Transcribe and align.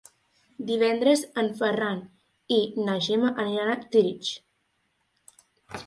Divendres 0.69 1.21
en 1.41 1.51
Ferran 1.59 2.01
i 2.57 2.59
na 2.89 2.99
Gemma 3.09 3.33
aniran 3.47 3.73
a 3.75 3.79
Tírig. 3.97 4.35